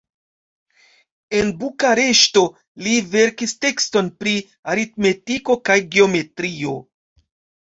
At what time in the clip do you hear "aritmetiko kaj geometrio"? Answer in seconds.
4.75-6.75